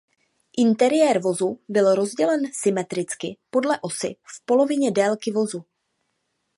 [0.57, 5.65] Interiér vozu byl rozdělen symetricky podle osy v polovině délky vozu.